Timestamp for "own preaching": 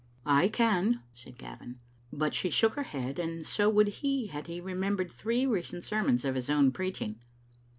6.49-7.19